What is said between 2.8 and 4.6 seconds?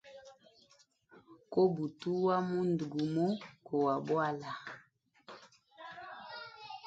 gumo kowa bwala.